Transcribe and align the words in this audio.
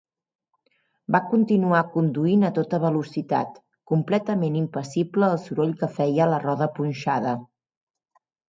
Va 1.15 1.19
continuar 1.33 1.81
conduint 1.97 2.45
a 2.49 2.51
tota 2.55 2.79
velocitat, 2.87 3.61
completament 3.93 4.57
impassible 4.65 5.29
al 5.31 5.39
soroll 5.47 5.77
que 5.83 5.93
feia 5.99 6.31
la 6.35 6.41
roda 6.47 6.73
punxada. 6.81 7.37